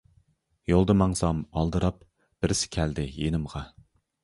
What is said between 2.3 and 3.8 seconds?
بىرسى كەلدى يېنىمغا.